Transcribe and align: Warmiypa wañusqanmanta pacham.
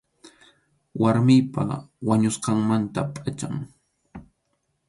Warmiypa 1.01 1.63
wañusqanmanta 2.07 3.01
pacham. 3.15 3.55